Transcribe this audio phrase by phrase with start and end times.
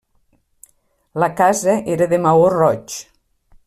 [1.25, 3.01] La casa era de maó roig.